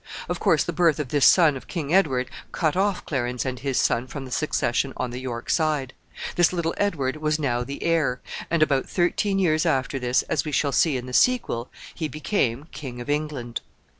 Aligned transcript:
Of 0.27 0.39
course, 0.39 0.63
the 0.63 0.73
birth 0.73 0.97
of 0.99 1.09
this 1.09 1.27
son 1.27 1.55
of 1.55 1.67
King 1.67 1.93
Edward 1.93 2.31
cut 2.51 2.75
off 2.75 3.05
Clarence 3.05 3.45
and 3.45 3.59
his 3.59 3.79
son 3.79 4.07
from 4.07 4.25
the 4.25 4.31
succession 4.31 4.93
on 4.97 5.11
the 5.11 5.19
York 5.21 5.47
side. 5.47 5.93
This 6.35 6.51
little 6.51 6.73
Edward 6.77 7.17
was 7.17 7.37
now 7.37 7.63
the 7.63 7.83
heir, 7.83 8.19
and, 8.49 8.63
about 8.63 8.89
thirteen 8.89 9.37
years 9.37 9.63
after 9.63 9.99
this, 9.99 10.23
as 10.23 10.43
we 10.43 10.51
shall 10.51 10.71
see 10.71 10.97
in 10.97 11.05
the 11.05 11.13
sequel, 11.13 11.69
he 11.93 12.07
became 12.07 12.65
King 12.71 12.99
of 12.99 13.11
England. 13.11 13.61